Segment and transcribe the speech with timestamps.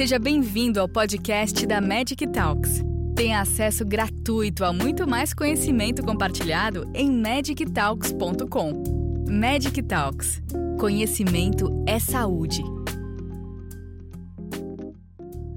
[0.00, 2.82] Seja bem-vindo ao podcast da Magic Talks.
[3.14, 8.82] Tenha acesso gratuito a muito mais conhecimento compartilhado em magictalks.com.
[9.30, 10.40] Magic Talks.
[10.80, 12.62] Conhecimento é saúde.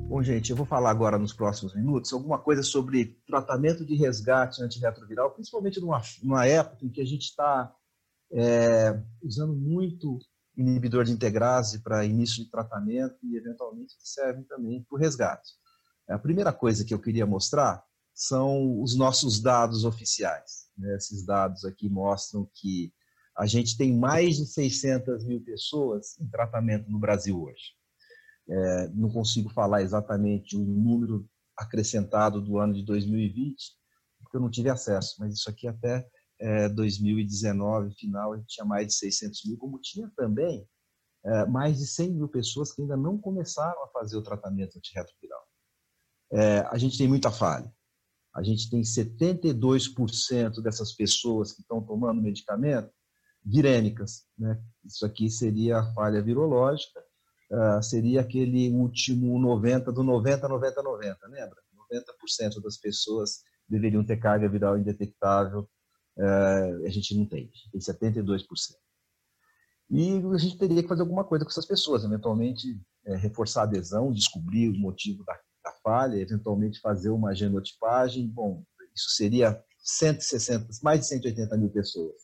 [0.09, 4.61] Bom, gente, eu vou falar agora nos próximos minutos alguma coisa sobre tratamento de resgate
[4.61, 7.73] antirretroviral, principalmente numa, numa época em que a gente está
[8.33, 10.19] é, usando muito
[10.55, 15.51] inibidor de integrase para início de tratamento e, eventualmente, servem também para o resgate.
[16.07, 20.67] A primeira coisa que eu queria mostrar são os nossos dados oficiais.
[20.77, 20.95] Né?
[20.95, 22.93] Esses dados aqui mostram que
[23.35, 27.73] a gente tem mais de 600 mil pessoas em tratamento no Brasil hoje.
[28.47, 33.55] É, não consigo falar exatamente o número acrescentado do ano de 2020,
[34.19, 36.07] porque eu não tive acesso, mas isso aqui até
[36.43, 40.67] é, 2019, final, a gente tinha mais de 600 mil, como tinha também
[41.23, 45.41] é, mais de 100 mil pessoas que ainda não começaram a fazer o tratamento antirretroviral.
[46.33, 47.73] É, a gente tem muita falha.
[48.35, 52.91] A gente tem 72% dessas pessoas que estão tomando medicamento
[53.45, 54.25] virêmicas.
[54.37, 54.61] Né?
[54.83, 56.99] Isso aqui seria a falha virológica,
[57.51, 61.61] uh, seria aquele último 90 do 90, 90, 90, lembra?
[61.93, 65.69] 90% das pessoas deveriam ter carga viral indetectável
[66.17, 68.45] uh, a gente não tem, tem 72%.
[69.89, 73.63] E a gente teria que fazer alguma coisa com essas pessoas, eventualmente é, reforçar a
[73.65, 78.27] adesão, descobrir o motivo da, da, falha, eventualmente fazer uma genotipagem.
[78.27, 78.63] Bom,
[78.95, 82.15] isso seria 160, mais de 180 mil pessoas.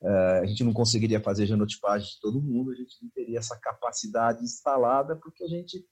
[0.00, 3.58] Uh, a gente não conseguiria fazer genotipagem de todo mundo, a gente não teria essa
[3.58, 5.86] capacidade instalada, porque a gente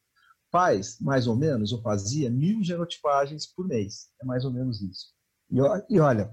[0.50, 4.10] faz, mais ou menos, ou fazia mil genotipagens por mês.
[4.20, 5.14] É mais ou menos isso.
[5.50, 6.30] E, e olha,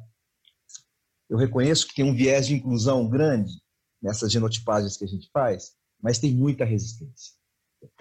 [1.29, 3.53] eu reconheço que tem um viés de inclusão grande
[4.01, 7.37] nessas genotipagens que a gente faz, mas tem muita resistência.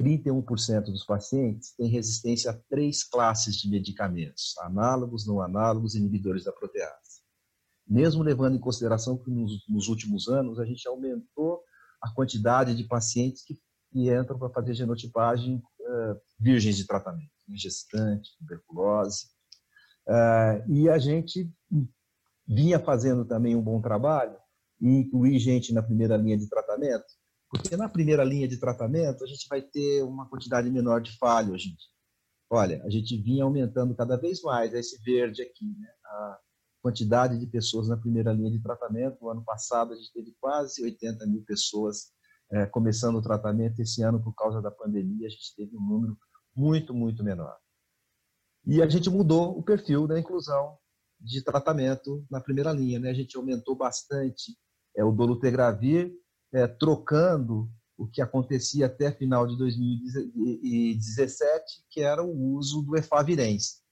[0.00, 6.52] 31% dos pacientes têm resistência a três classes de medicamentos: análogos, não análogos inibidores da
[6.52, 7.22] protease.
[7.86, 11.62] Mesmo levando em consideração que nos, nos últimos anos a gente aumentou
[12.02, 13.58] a quantidade de pacientes que,
[13.92, 19.26] que entram para fazer genotipagem uh, virgens de tratamento, gestante, tuberculose.
[20.06, 21.50] Uh, e a gente
[22.48, 24.36] vinha fazendo também um bom trabalho
[24.80, 27.04] e incluir gente na primeira linha de tratamento,
[27.50, 31.62] porque na primeira linha de tratamento a gente vai ter uma quantidade menor de falhas,
[31.62, 31.84] gente.
[32.50, 35.88] Olha, a gente vinha aumentando cada vez mais esse verde aqui, né?
[36.06, 36.38] a
[36.82, 39.18] quantidade de pessoas na primeira linha de tratamento.
[39.20, 42.10] No ano passado a gente teve quase 80 mil pessoas
[42.50, 43.80] é, começando o tratamento.
[43.80, 46.16] Esse ano, por causa da pandemia, a gente teve um número
[46.56, 47.54] muito, muito menor.
[48.64, 50.78] E a gente mudou o perfil da inclusão
[51.20, 52.98] de tratamento na primeira linha.
[52.98, 53.10] Né?
[53.10, 54.56] A gente aumentou bastante
[54.96, 56.12] é, o dolutegravir,
[56.52, 63.82] é, trocando o que acontecia até final de 2017, que era o uso do efavirenz.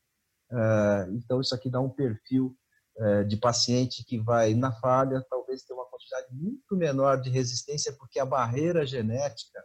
[0.49, 2.57] Uh, então, isso aqui dá um perfil
[2.99, 7.93] uh, de paciente que vai, na falha, talvez ter uma quantidade muito menor de resistência,
[7.95, 9.61] porque a barreira genética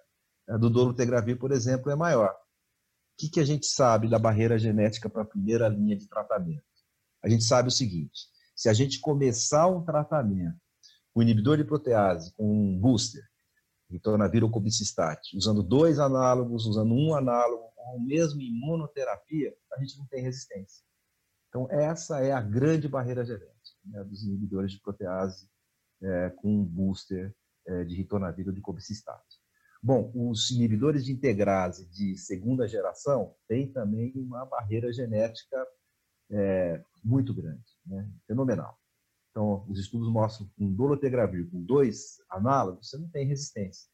[0.49, 2.31] uh, do dolutegravir, por exemplo, é maior.
[2.31, 2.35] O
[3.19, 6.63] que, que a gente sabe da barreira genética para a primeira linha de tratamento?
[7.24, 10.59] A gente sabe o seguinte: se a gente começar um tratamento
[11.14, 13.24] com inibidor de protease, com um booster,
[13.90, 19.98] ritonavir ou cobicistat, usando dois análogos, usando um análogo, com a mesma imunoterapia, a gente
[19.98, 20.84] não tem resistência.
[21.50, 23.52] Então, essa é a grande barreira genética
[23.84, 25.50] né, dos inibidores de protease
[26.02, 27.36] é, com um booster
[27.68, 29.22] é, de ritonavir ou de cobicistat.
[29.84, 35.68] Bom, os inibidores de integrase de segunda geração têm também uma barreira genética
[36.30, 38.09] é, muito grande, né?
[38.28, 38.78] fenomenal.
[39.31, 43.89] Então, os estudos mostram que com dolutegravir, com dois análogos, você não tem resistência.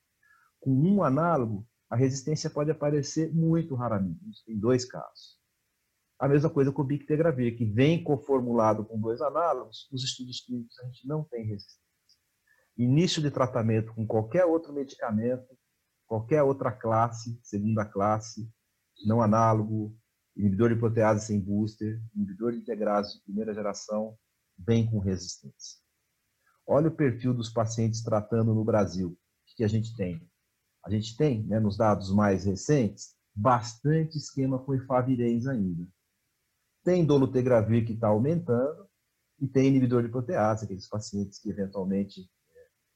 [0.60, 4.44] Com um análogo, a resistência pode aparecer muito raramente.
[4.46, 5.38] Tem dois casos.
[6.20, 10.80] A mesma coisa com o bictegravir, que vem coformulado com dois análogos, nos estudos clínicos
[10.80, 11.78] a gente não tem resistência.
[12.76, 15.48] Início de tratamento com qualquer outro medicamento,
[16.08, 18.52] qualquer outra classe, segunda classe,
[19.06, 19.96] não análogo,
[20.38, 24.16] inibidor de protease sem booster, inibidor de integrase de primeira geração,
[24.58, 25.80] bem com resistência.
[26.66, 29.10] Olha o perfil dos pacientes tratando no Brasil.
[29.10, 30.22] O que a gente tem?
[30.86, 35.88] A gente tem, né, nos dados mais recentes, bastante esquema com efavirenz ainda.
[36.84, 38.88] Tem dolutegravir que está aumentando
[39.40, 42.30] e tem inibidor de protease, aqueles pacientes que eventualmente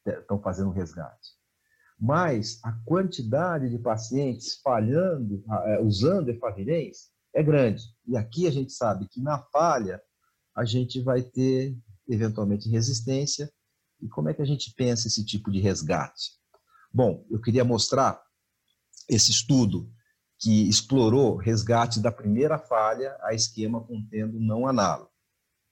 [0.05, 1.29] estão é, fazendo resgate.
[1.99, 7.83] Mas a quantidade de pacientes falhando, é, usando efavirenz, é grande.
[8.07, 10.01] E aqui a gente sabe que na falha
[10.55, 13.51] a gente vai ter eventualmente resistência.
[14.01, 16.31] E como é que a gente pensa esse tipo de resgate?
[16.93, 18.21] Bom, eu queria mostrar
[19.07, 19.91] esse estudo
[20.39, 25.11] que explorou resgate da primeira falha a esquema contendo não análogo.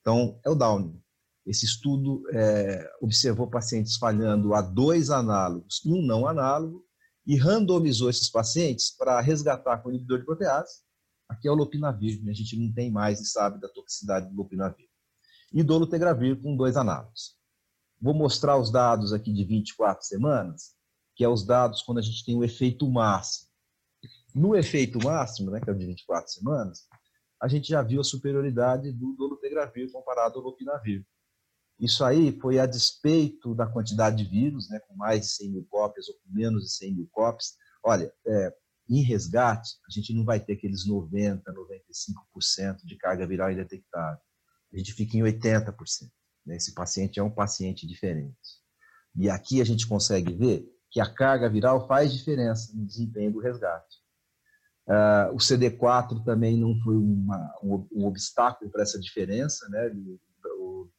[0.01, 1.01] Então, é o Downing.
[1.45, 6.85] Esse estudo é, observou pacientes falhando a dois análogos e um não análogo
[7.25, 10.81] e randomizou esses pacientes para resgatar com inibidor de protease.
[11.29, 12.31] Aqui é o lopinavir, né?
[12.31, 14.89] a gente não tem mais e sabe da toxicidade do lopinavir.
[15.53, 17.37] E dolutegravir com dois análogos.
[18.01, 20.73] Vou mostrar os dados aqui de 24 semanas,
[21.15, 23.47] que é os dados quando a gente tem o efeito máximo.
[24.33, 26.87] No efeito máximo, né, que é o de 24 semanas,
[27.41, 31.05] a gente já viu a superioridade do dolutegravir comparado ao lopinavir.
[31.79, 35.67] Isso aí foi a despeito da quantidade de vírus, né, com mais de 100 mil
[35.69, 37.55] cópias ou com menos de 100 mil cópias.
[37.83, 38.55] Olha, é,
[38.89, 44.19] em resgate, a gente não vai ter aqueles 90%, 95% de carga viral indetectável.
[44.73, 45.75] A gente fica em 80%.
[46.45, 46.55] Né?
[46.55, 48.35] Esse paciente é um paciente diferente.
[49.15, 53.39] E aqui a gente consegue ver que a carga viral faz diferença no desempenho do
[53.39, 53.97] resgate.
[54.87, 59.91] Uh, o CD4 também não foi uma, um, um, obstáculo para essa diferença, né?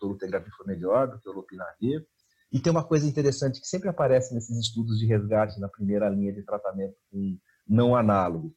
[0.00, 2.06] dolutegravir foi melhor do que o lopinavir.
[2.52, 6.32] E tem uma coisa interessante que sempre aparece nesses estudos de resgate na primeira linha
[6.32, 7.36] de tratamento com
[7.70, 8.52] não análogo.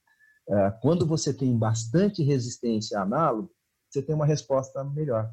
[0.49, 3.53] É, quando você tem bastante resistência a análogo,
[3.89, 5.31] você tem uma resposta melhor.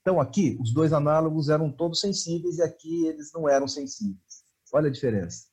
[0.00, 4.44] Então, aqui, os dois análogos eram todos sensíveis e aqui eles não eram sensíveis.
[4.72, 5.46] Olha a diferença.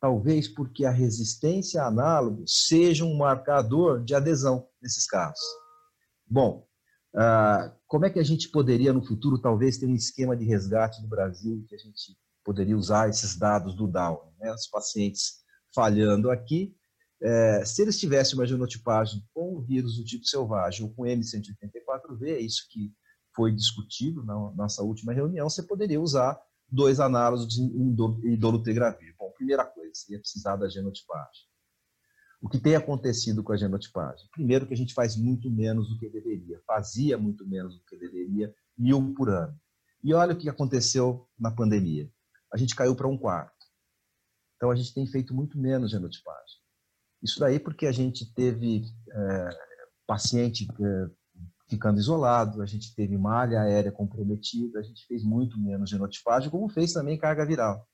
[0.00, 5.42] Talvez porque a resistência a análogo seja um marcador de adesão nesses casos.
[6.26, 6.66] Bom,
[7.14, 11.02] ah, como é que a gente poderia, no futuro, talvez, ter um esquema de resgate
[11.02, 14.52] no Brasil que a gente poderia usar esses dados do Down, né?
[14.52, 15.42] os pacientes
[15.78, 16.74] falhando aqui,
[17.22, 22.40] é, se eles tivessem uma genotipagem com o vírus do tipo selvagem ou com M184V,
[22.40, 22.92] isso que
[23.32, 26.36] foi discutido na nossa última reunião, você poderia usar
[26.68, 27.62] dois análogos de
[28.24, 29.14] idolutregravir.
[29.16, 31.46] Bom, primeira coisa, você ia precisar da genotipagem.
[32.42, 34.28] O que tem acontecido com a genotipagem?
[34.32, 37.96] Primeiro, que a gente faz muito menos do que deveria, fazia muito menos do que
[37.96, 39.56] deveria, mil por ano.
[40.02, 42.10] E olha o que aconteceu na pandemia.
[42.52, 43.57] A gente caiu para um quarto.
[44.58, 46.58] Então, a gente tem feito muito menos genotipagem.
[47.22, 49.48] Isso daí porque a gente teve é,
[50.04, 51.10] paciente é,
[51.68, 56.68] ficando isolado, a gente teve malha aérea comprometida, a gente fez muito menos genotipagem, como
[56.68, 57.88] fez também carga viral.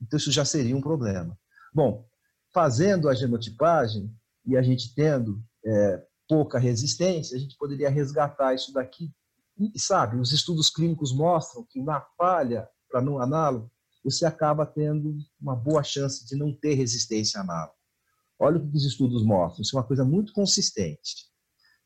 [0.00, 1.38] Então, isso já seria um problema.
[1.72, 2.06] Bom,
[2.52, 8.70] fazendo a genotipagem e a gente tendo é, pouca resistência, a gente poderia resgatar isso
[8.72, 9.10] daqui.
[9.58, 13.71] E, sabe, os estudos clínicos mostram que na falha para não análogo,
[14.02, 17.74] você acaba tendo uma boa chance de não ter resistência análoga.
[18.38, 21.30] Olha o que os estudos mostram, isso é uma coisa muito consistente.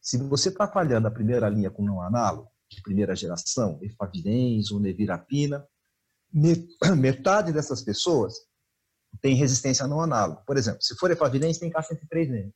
[0.00, 4.80] Se você está falhando a primeira linha com não análogo, de primeira geração, efavirenz ou
[4.80, 5.66] nevirapina,
[6.96, 8.34] metade dessas pessoas
[9.20, 10.42] tem resistência não análoga.
[10.46, 12.52] Por exemplo, se for efavirense, tem K103N.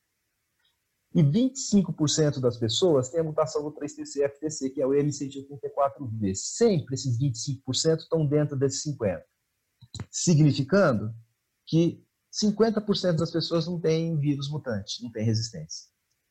[1.13, 6.35] E 25% das pessoas têm a mutação do 3TC-FTC, que é o M184V.
[6.35, 9.21] Sempre esses 25% estão dentro desses 50%.
[10.09, 11.13] Significando
[11.65, 15.89] que 50% das pessoas não têm vírus mutante, não têm resistência.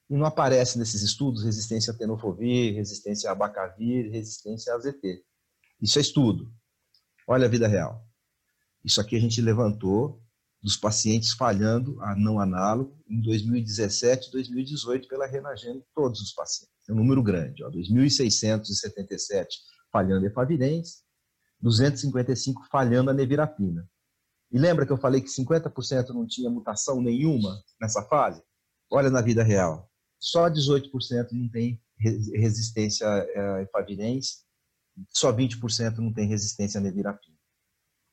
[0.09, 5.25] E não aparece nesses estudos resistência a tenofovir, resistência a abacavir, resistência a AZT.
[5.81, 6.53] Isso é estudo.
[7.29, 8.05] Olha a vida real.
[8.85, 10.23] Isso aqui a gente levantou
[10.63, 16.75] dos pacientes falhando a não análogo em 2017 e 2018 pela Renagen, todos os pacientes.
[16.89, 19.47] É um número grande, 2.677
[19.93, 21.03] falhando efavirenz,
[21.61, 23.89] 255 falhando a nevirapina.
[24.51, 28.43] E lembra que eu falei que 50% não tinha mutação nenhuma nessa fase?
[28.91, 29.89] Olha na vida real.
[30.19, 31.81] Só 18% não tem
[32.35, 34.45] resistência a efavirenz,
[35.09, 37.37] só 20% não tem resistência a nevirapina.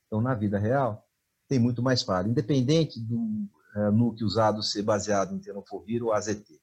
[0.06, 1.06] Então, na vida real,
[1.48, 6.62] tem muito mais falha, independente do é, núcleo usado ser baseado em tenofovir ou AZT.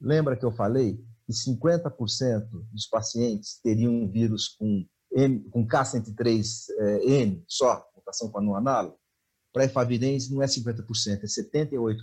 [0.00, 0.96] Lembra que eu falei
[1.26, 4.86] que 50% dos pacientes teriam um vírus com,
[5.50, 8.98] Com K103N é, só, mutação com análogo?
[9.52, 11.96] Para efavirenz não é 50%, é 78%.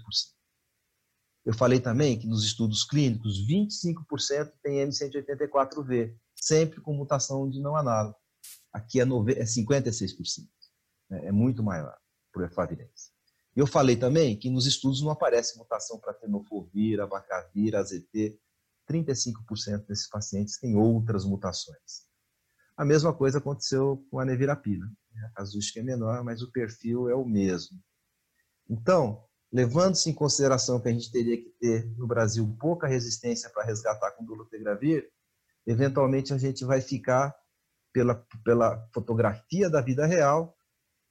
[1.45, 7.77] Eu falei também que nos estudos clínicos, 25% tem M184V, sempre com mutação de não
[7.77, 8.17] análogo.
[8.73, 10.45] Aqui é, 56%,
[11.09, 11.27] é né?
[11.27, 11.97] é muito maior
[12.33, 13.11] para o efavirense.
[13.55, 18.37] Eu falei também que nos estudos não aparece mutação para tenofovir, abacavir, AZT.
[18.87, 22.06] 35% desses pacientes têm outras mutações.
[22.77, 24.89] A mesma coisa aconteceu com a nevirapina.
[25.25, 27.79] A casuística é menor, mas o perfil é o mesmo.
[28.69, 33.65] Então, levando-se em consideração que a gente teria que ter no Brasil pouca resistência para
[33.65, 35.09] resgatar com dolutegravir,
[35.65, 37.35] eventualmente a gente vai ficar
[37.91, 40.55] pela, pela fotografia da vida real,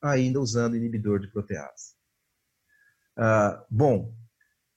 [0.01, 1.97] ainda usando inibidor de protease.
[3.17, 4.15] Ah, bom,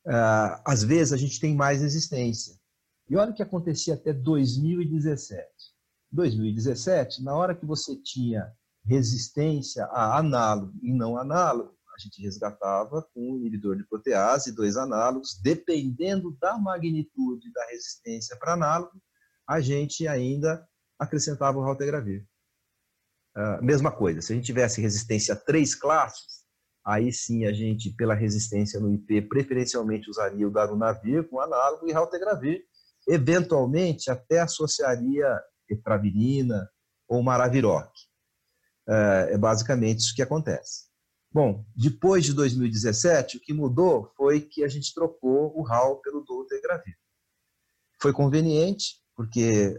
[0.08, 2.58] uh, às vezes a gente tem mais resistência.
[3.10, 5.46] E olha o que acontecia até 2017.
[6.12, 8.52] 2017, na hora que você tinha
[8.86, 14.78] resistência a análogo e não análogo, a gente resgatava com um inibidor de protease, dois
[14.78, 19.02] análogos, dependendo da magnitude da resistência para análogo,
[19.48, 20.66] a gente ainda
[20.98, 22.26] acrescentava o raltegravir.
[23.36, 26.40] Uh, mesma coisa, se a gente tivesse resistência a três classes,
[26.86, 31.92] aí sim a gente, pela resistência no IP, preferencialmente usaria o darunavir com análogo e
[31.92, 32.64] raltegravir,
[33.08, 36.70] eventualmente até associaria etravirina
[37.08, 37.90] ou maraviroc.
[38.88, 40.90] Uh, é basicamente isso que acontece.
[41.32, 46.24] Bom, depois de 2017, o que mudou foi que a gente trocou o RAL pelo
[46.24, 46.96] dolutegravir.
[48.02, 49.78] Foi conveniente, porque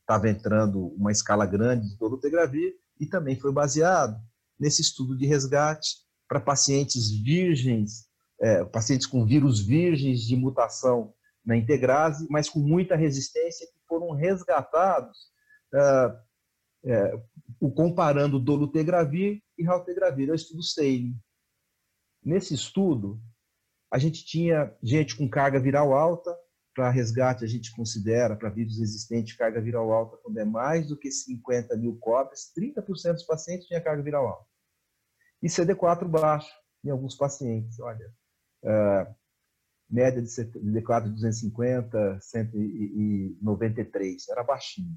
[0.00, 4.16] estava é, entrando uma escala grande de dolutegravir e também foi baseado
[4.58, 8.06] nesse estudo de resgate para pacientes virgens,
[8.40, 11.12] é, pacientes com vírus virgens de mutação
[11.48, 15.32] na integrase, mas com muita resistência, que foram resgatados
[15.74, 16.18] é,
[16.84, 17.22] é,
[17.58, 21.18] o comparando dolutegravir e raltegravir, é o estudo Sailing.
[22.22, 23.18] Nesse estudo,
[23.90, 26.36] a gente tinha gente com carga viral alta,
[26.74, 30.98] para resgate a gente considera, para vírus resistente, carga viral alta, quando é mais do
[30.98, 34.46] que 50 mil cópias, 30% dos pacientes tinha carga viral alta.
[35.42, 36.52] E CD4 baixo
[36.84, 38.12] em alguns pacientes, olha,
[38.64, 39.14] uh,
[39.88, 44.94] média de CD4 de 250, 193, era baixinho.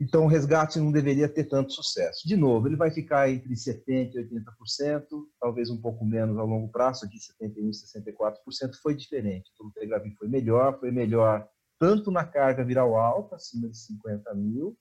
[0.00, 2.26] Então, o resgate não deveria ter tanto sucesso.
[2.26, 5.06] De novo, ele vai ficar entre 70% e 80%,
[5.40, 9.50] talvez um pouco menos ao longo prazo, aqui 71% e 64%, foi diferente.
[9.58, 11.48] O Tegravir foi melhor, foi melhor
[11.80, 14.78] tanto na carga viral alta, acima de 50 mil,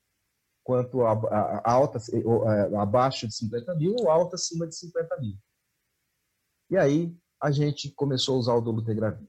[0.63, 5.17] quanto a, a, a alta, a, abaixo de 50 mil ou alta acima de 50
[5.19, 5.35] mil.
[6.69, 9.27] E aí, a gente começou a usar o dolutegravir.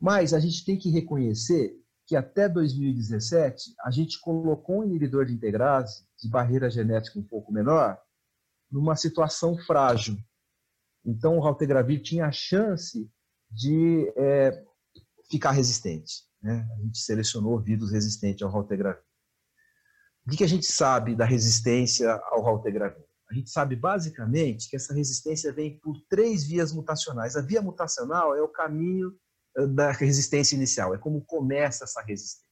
[0.00, 5.32] Mas a gente tem que reconhecer que até 2017 a gente colocou um inibidor de
[5.32, 7.98] integrase de barreira genética um pouco menor
[8.70, 10.16] numa situação frágil.
[11.04, 13.08] Então o raltegravir tinha a chance
[13.50, 14.64] de é,
[15.30, 16.24] ficar resistente.
[16.42, 16.66] Né?
[16.76, 19.02] A gente selecionou vírus resistentes ao raltegravir.
[20.26, 23.04] O que a gente sabe da resistência ao raltegravir?
[23.30, 27.36] A gente sabe basicamente que essa resistência vem por três vias mutacionais.
[27.36, 29.14] A via mutacional é o caminho
[29.74, 32.44] da resistência inicial, é como começa essa resistência.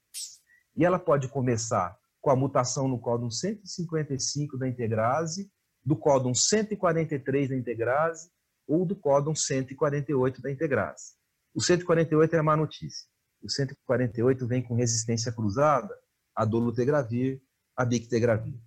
[0.76, 5.50] E ela pode começar com a mutação no códon 155 da integrase,
[5.85, 8.30] do códon 143 da integrase
[8.66, 11.14] ou do códon 148 da integrase.
[11.54, 13.08] O 148 é a má notícia.
[13.42, 15.92] O 148 vem com resistência cruzada
[16.37, 17.40] a dolutegravir,
[17.76, 18.61] a bictegravir.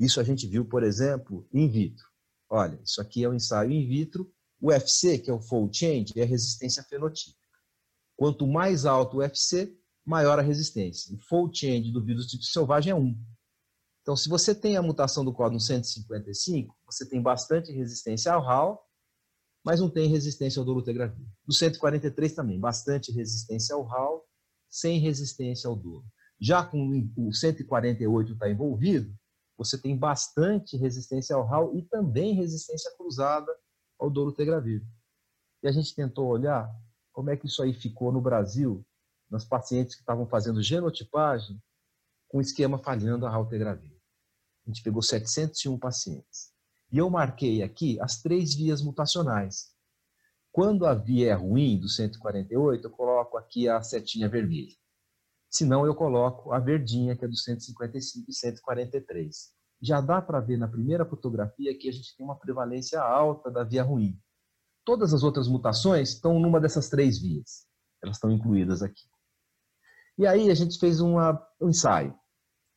[0.00, 2.08] Isso a gente viu, por exemplo, in vitro.
[2.48, 4.32] Olha, isso aqui é um ensaio in vitro.
[4.58, 7.38] O FC, que é o fold change, é a resistência fenotípica.
[8.16, 11.14] Quanto mais alto o FC, maior a resistência.
[11.14, 13.14] O fold change do vírus tipo selvagem é 1.
[14.00, 18.82] Então, se você tem a mutação do códon 155, você tem bastante resistência ao RAL,
[19.62, 21.26] mas não tem resistência ao dolutegravir.
[21.46, 24.26] Do 143 também, bastante resistência ao RAL,
[24.70, 26.06] sem resistência ao dolo.
[26.40, 29.14] Já com o 148 está envolvido,
[29.60, 33.54] você tem bastante resistência ao RAL e também resistência cruzada
[33.98, 34.82] ao dolutegravir.
[35.62, 36.74] E a gente tentou olhar
[37.12, 38.82] como é que isso aí ficou no Brasil,
[39.30, 41.62] nas pacientes que estavam fazendo genotipagem,
[42.26, 43.94] com esquema falhando a raltegravir.
[44.66, 46.54] A gente pegou 701 pacientes.
[46.90, 49.74] E eu marquei aqui as três vias mutacionais.
[50.50, 54.74] Quando a via é ruim, do 148, eu coloco aqui a setinha vermelha.
[55.50, 59.52] Se não, eu coloco a verdinha, que é do 155 e 143.
[59.82, 63.64] Já dá para ver na primeira fotografia que a gente tem uma prevalência alta da
[63.64, 64.16] via ruim.
[64.84, 67.66] Todas as outras mutações estão numa dessas três vias.
[68.02, 69.08] Elas estão incluídas aqui.
[70.16, 72.14] E aí a gente fez uma, um ensaio.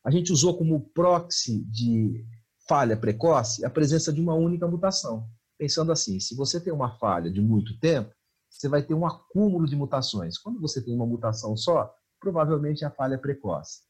[0.03, 2.25] A gente usou como proxy de
[2.67, 5.29] falha precoce a presença de uma única mutação.
[5.57, 8.13] Pensando assim, se você tem uma falha de muito tempo,
[8.49, 10.37] você vai ter um acúmulo de mutações.
[10.37, 13.81] Quando você tem uma mutação só, provavelmente a falha precoce.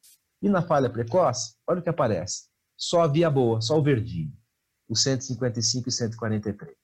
[0.41, 2.49] E na falha precoce, olha o que aparece.
[2.75, 4.33] Só a via boa, só o verdinho.
[4.89, 6.75] O 155 e 143.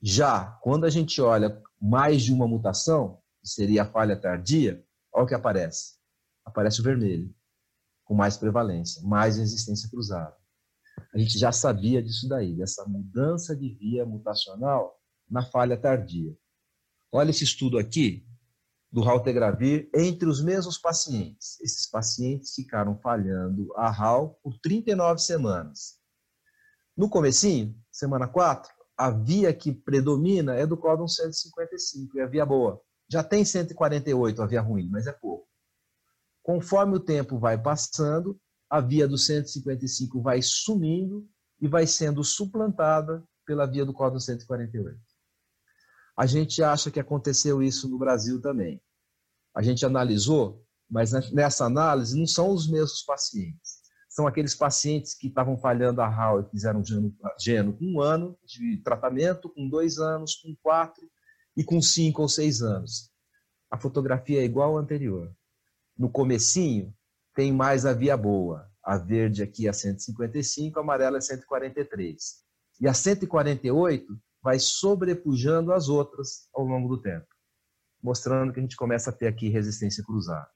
[0.00, 5.24] Já quando a gente olha mais de uma mutação, que seria a falha tardia, olha
[5.24, 5.98] o que aparece.
[6.44, 7.34] Aparece o vermelho,
[8.04, 10.36] com mais prevalência, mais resistência cruzada.
[11.12, 16.34] A gente já sabia disso daí, dessa mudança de via mutacional na falha tardia.
[17.12, 18.27] Olha esse estudo aqui
[18.90, 21.60] do Raltegravir entre os mesmos pacientes.
[21.60, 25.98] Esses pacientes ficaram falhando a RAL por 39 semanas.
[26.96, 32.44] No comecinho, semana 4, a via que predomina é do códon 155, é a via
[32.44, 32.80] boa.
[33.08, 35.46] Já tem 148, a via ruim, mas é pouco.
[36.42, 41.28] Conforme o tempo vai passando, a via do 155 vai sumindo
[41.60, 44.98] e vai sendo suplantada pela via do códon 148.
[46.18, 48.82] A gente acha que aconteceu isso no Brasil também.
[49.54, 53.78] A gente analisou, mas nessa análise não são os mesmos pacientes
[54.18, 56.82] são aqueles pacientes que estavam falhando a RAL e fizeram
[57.38, 61.08] geno, com um ano de tratamento, com dois anos, com quatro
[61.56, 63.12] e com cinco ou seis anos.
[63.70, 65.32] A fotografia é igual à anterior.
[65.96, 66.92] No comecinho,
[67.32, 68.68] tem mais a via boa.
[68.82, 72.42] A verde aqui é 155, a amarela é 143.
[72.80, 77.26] E a 148 vai sobrepujando as outras ao longo do tempo,
[78.02, 80.48] mostrando que a gente começa a ter aqui resistência cruzada.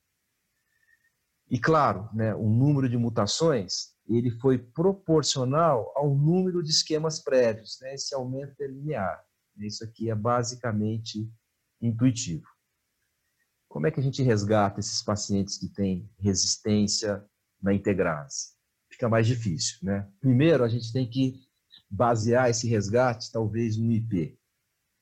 [1.51, 7.79] E claro, né, o número de mutações ele foi proporcional ao número de esquemas prévios.
[7.81, 7.95] Né?
[7.95, 9.23] Esse aumento é linear.
[9.59, 11.31] Isso aqui é basicamente
[11.81, 12.47] intuitivo.
[13.69, 17.25] Como é que a gente resgata esses pacientes que têm resistência
[17.61, 18.53] na integrase?
[18.91, 20.07] Fica mais difícil, né?
[20.21, 21.41] Primeiro, a gente tem que
[21.92, 24.38] basear esse resgate talvez no IP.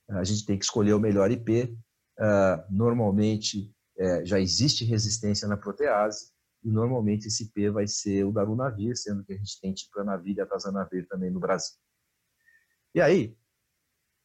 [0.08, 1.78] A gente tem que escolher o melhor IP.
[2.18, 6.32] Ah, normalmente, é, já existe resistência na protease,
[6.64, 10.40] e normalmente esse P vai ser o Darunavir, sendo que a gente tem Tipranavir e
[10.40, 11.78] Atazanavir também no Brasil.
[12.94, 13.36] E aí,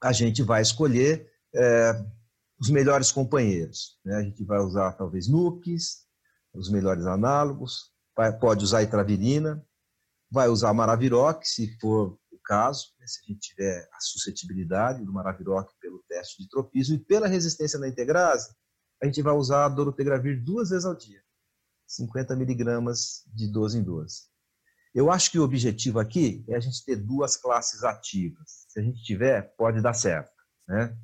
[0.02, 1.94] a gente vai escolher é,
[2.60, 3.98] os melhores companheiros.
[4.04, 4.16] Né?
[4.16, 6.06] A gente vai usar talvez NUCs,
[6.54, 9.66] os melhores análogos, vai, pode usar itravirina,
[10.30, 13.08] vai usar Maraviroc, se for caso, né?
[13.08, 17.80] se a gente tiver a suscetibilidade do Maraviroc pelo teste de tropismo e pela resistência
[17.80, 18.56] na integrase,
[19.02, 21.22] a gente vai usar a dolutegravir duas vezes ao dia.
[21.88, 24.24] 50 miligramas de 12 em 12.
[24.94, 28.66] Eu acho que o objetivo aqui é a gente ter duas classes ativas.
[28.70, 30.32] Se a gente tiver, pode dar certo.
[30.68, 30.98] Né?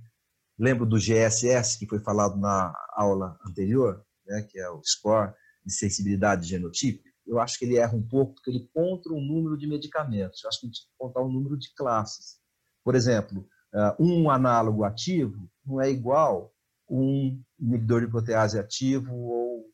[0.58, 5.34] Lembro do GSS, que foi falado na aula anterior, né, que é o Score
[5.66, 7.11] de Sensibilidade Genotípica.
[7.26, 10.44] Eu acho que ele erra um pouco, porque ele conta um número de medicamentos.
[10.44, 12.40] Eu acho que a gente tem que contar um número de classes.
[12.84, 16.54] Por exemplo, ah, um análogo ativo não é igual
[16.90, 19.66] um inibidor de protease ativo ou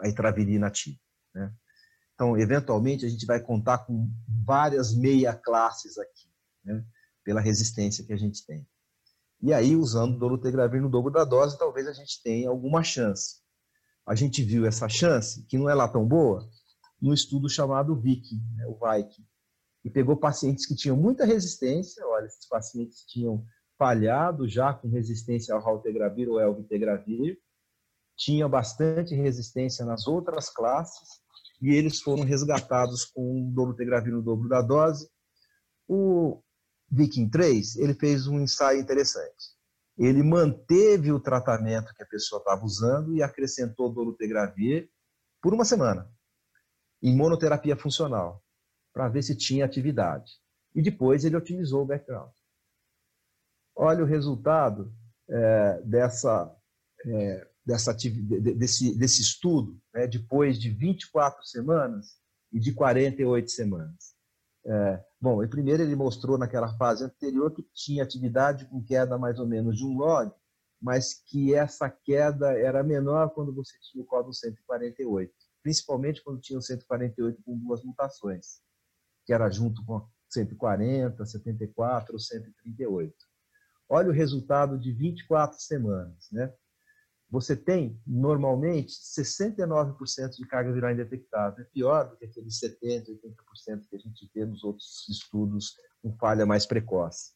[0.00, 0.98] a intravirina ativa.
[1.34, 1.52] Né?
[2.14, 6.30] Então, eventualmente, a gente vai contar com várias meia classes aqui,
[6.64, 6.82] né?
[7.22, 8.66] pela resistência que a gente tem.
[9.42, 13.42] E aí, usando dolutegravir no dobro da dose, talvez a gente tenha alguma chance.
[14.06, 16.48] A gente viu essa chance, que não é lá tão boa,
[17.00, 19.26] no estudo chamado Viking, né, o Viking,
[19.84, 23.44] e pegou pacientes que tinham muita resistência, olha, esses pacientes tinham
[23.78, 27.38] falhado já com resistência ao raltegravir ou elvitegravir,
[28.16, 31.08] tinha bastante resistência nas outras classes
[31.60, 35.08] e eles foram resgatados com dolutegravir no dobro da dose.
[35.86, 36.42] O
[36.90, 39.54] Viking 3, ele fez um ensaio interessante.
[39.98, 44.90] Ele manteve o tratamento que a pessoa estava usando e acrescentou dolutegravir
[45.40, 46.10] por uma semana,
[47.02, 48.42] em monoterapia funcional,
[48.92, 50.32] para ver se tinha atividade.
[50.74, 52.30] E depois ele otimizou o background.
[53.74, 54.92] Olha o resultado
[55.28, 56.54] é, dessa
[57.04, 62.16] é, dessa, desse, desse estudo, né, depois de 24 semanas
[62.52, 64.14] e de 48 semanas.
[64.64, 69.38] É, bom, e primeiro ele mostrou naquela fase anterior que tinha atividade com queda mais
[69.40, 70.32] ou menos de um log,
[70.80, 75.32] mas que essa queda era menor quando você tinha o código 148,
[75.66, 78.60] principalmente quando tinha o 148 com duas mutações,
[79.24, 83.12] que era junto com 140, 74 ou 138.
[83.88, 86.54] Olha o resultado de 24 semanas, né?
[87.28, 91.64] você tem, normalmente, 69% de carga viral indetectável.
[91.64, 96.16] É pior do que aqueles 70%, 80% que a gente vê nos outros estudos com
[96.16, 97.32] falha mais precoce.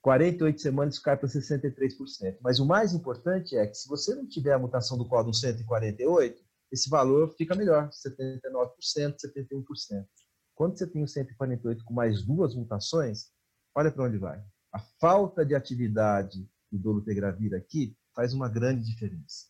[0.00, 2.38] 48 semanas cai para 63%.
[2.40, 6.47] Mas o mais importante é que se você não tiver a mutação do códon 148,
[6.70, 10.06] esse valor fica melhor, 79%, 71%.
[10.54, 13.30] Quando você tem o 148 com mais duas mutações,
[13.74, 14.42] olha para onde vai.
[14.72, 19.46] A falta de atividade do dolutegravir aqui faz uma grande diferença.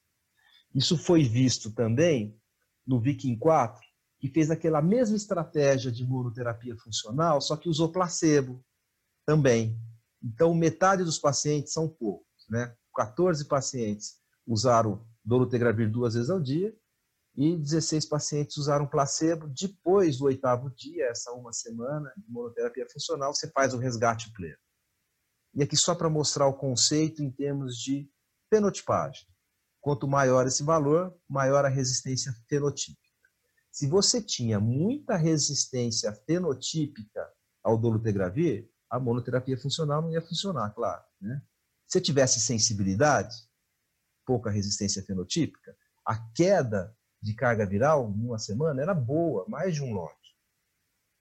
[0.75, 2.39] Isso foi visto também
[2.87, 3.83] no Viking 4,
[4.21, 8.65] que fez aquela mesma estratégia de imunoterapia funcional, só que usou placebo
[9.25, 9.81] também.
[10.23, 12.77] Então, metade dos pacientes são poucos, né?
[12.95, 16.75] 14 pacientes usaram dolutegravir duas vezes ao dia
[17.39, 19.47] e 16 pacientes usaram placebo.
[19.49, 24.59] Depois do oitavo dia, essa uma semana de imunoterapia funcional, você faz o resgate pleno.
[25.55, 28.11] E aqui só para mostrar o conceito em termos de
[28.51, 29.25] fenotipagem.
[29.81, 33.09] Quanto maior esse valor, maior a resistência fenotípica.
[33.71, 37.25] Se você tinha muita resistência fenotípica
[37.63, 41.05] ao dolutegravir, a monoterapia funcional não ia funcionar, claro.
[41.21, 41.41] Né?
[41.87, 43.37] Se tivesse sensibilidade,
[44.27, 49.83] pouca resistência fenotípica, a queda de carga viral em uma semana era boa, mais de
[49.83, 50.15] um log.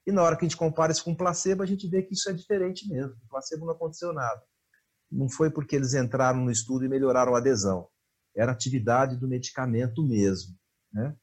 [0.06, 2.30] E na hora que a gente compara isso com placebo, a gente vê que isso
[2.30, 3.14] é diferente mesmo.
[3.24, 4.42] O placebo não aconteceu nada.
[5.10, 7.88] Não foi porque eles entraram no estudo e melhoraram a adesão.
[8.34, 10.56] Era atividade do medicamento mesmo.
[10.92, 11.14] Né?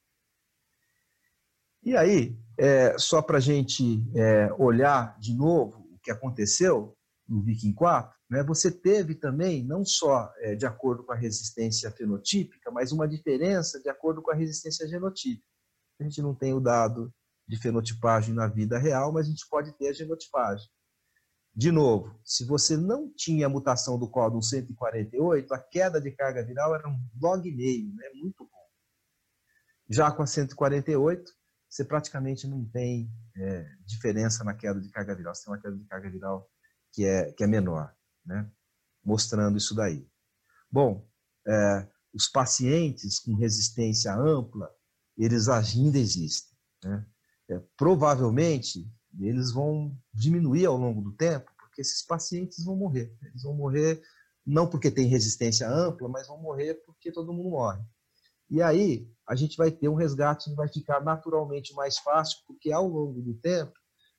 [1.81, 6.95] E aí, é, só para a gente é, olhar de novo o que aconteceu
[7.27, 11.91] no Viking 4, né, você teve também, não só é, de acordo com a resistência
[11.91, 15.47] fenotípica, mas uma diferença de acordo com a resistência genotípica.
[15.99, 17.13] A gente não tem o dado
[17.47, 20.67] de fenotipagem na vida real, mas a gente pode ter a genotipagem.
[21.55, 26.43] De novo, se você não tinha a mutação do códon 148, a queda de carga
[26.43, 28.09] viral era um log meio, né?
[28.15, 28.49] muito bom.
[29.89, 31.31] Já com a 148,
[31.69, 35.33] você praticamente não tem é, diferença na queda de carga viral.
[35.33, 36.49] Você tem uma queda de carga viral
[36.91, 38.49] que é, que é menor, né?
[39.03, 40.07] mostrando isso daí.
[40.71, 41.07] Bom,
[41.47, 44.69] é, os pacientes com resistência ampla,
[45.17, 46.55] eles ainda existem.
[46.83, 47.05] Né?
[47.49, 53.15] é, provavelmente eles vão diminuir ao longo do tempo, porque esses pacientes vão morrer.
[53.21, 54.01] Eles vão morrer
[54.45, 57.83] não porque tem resistência ampla, mas vão morrer porque todo mundo morre.
[58.49, 62.71] E aí a gente vai ter um resgate que vai ficar naturalmente mais fácil, porque
[62.71, 63.73] ao longo do tempo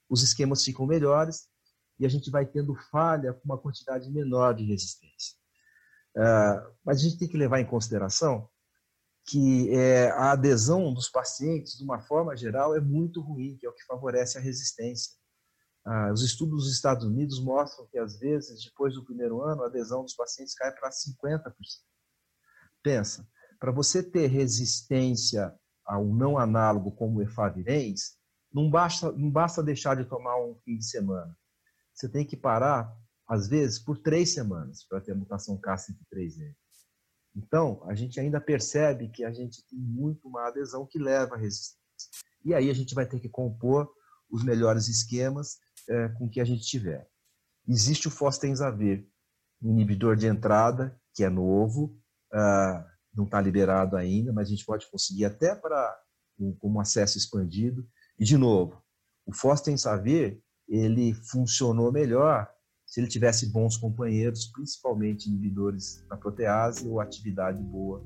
[0.09, 1.49] os esquemas ficam melhores
[1.99, 5.35] e a gente vai tendo falha com uma quantidade menor de resistência.
[6.17, 8.49] Uh, mas a gente tem que levar em consideração
[9.27, 13.69] que é, a adesão dos pacientes, de uma forma geral, é muito ruim, que é
[13.69, 15.13] o que favorece a resistência.
[15.85, 19.67] Ah, os estudos dos Estados Unidos mostram que, às vezes, depois do primeiro ano, a
[19.67, 21.53] adesão dos pacientes cai para 50%.
[22.83, 23.29] Pensa,
[23.59, 25.53] para você ter resistência
[25.85, 28.17] a um não análogo como o efavirenz,
[28.53, 31.37] não basta, não basta deixar de tomar um fim de semana.
[31.97, 32.95] Você tem que parar,
[33.27, 36.55] às vezes, por três semanas para ter a mutação K103N.
[37.35, 41.39] Então, a gente ainda percebe que a gente tem muito uma adesão que leva à
[41.39, 41.81] resistência.
[42.45, 43.91] E aí a gente vai ter que compor
[44.31, 47.09] os melhores esquemas é, com que a gente tiver.
[47.67, 49.09] Existe o fostenzavir,
[49.63, 51.99] inibidor de entrada, que é novo,
[52.33, 55.99] uh, não está liberado ainda, mas a gente pode conseguir até para
[56.39, 57.89] um, um acesso expandido.
[58.19, 58.83] E, de novo,
[59.25, 62.49] o fostenzavir, ele funcionou melhor
[62.87, 68.03] se ele tivesse bons companheiros, principalmente inibidores da protease ou atividade boa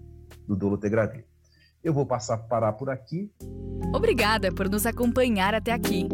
[0.46, 1.26] do dolutegravir.
[1.82, 3.30] Eu vou passar parar por aqui.
[3.94, 6.08] Obrigada por nos acompanhar até aqui.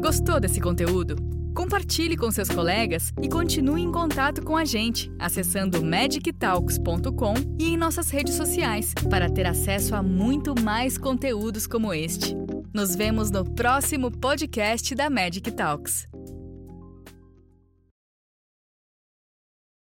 [0.00, 1.16] Gostou desse conteúdo?
[1.54, 7.76] Compartilhe com seus colegas e continue em contato com a gente acessando magictalks.com e em
[7.76, 12.41] nossas redes sociais para ter acesso a muito mais conteúdos como este.
[12.72, 16.08] Nos vemos no próximo podcast da Magic Talks.